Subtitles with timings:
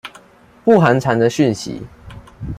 [0.63, 1.83] 不寒蟬的訊息